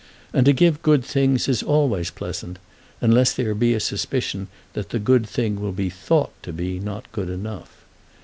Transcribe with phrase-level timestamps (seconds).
[0.33, 2.57] And to give good things is always pleasant,
[3.01, 7.11] unless there be a suspicion that the good thing will be thought to be not
[7.11, 7.69] good enough.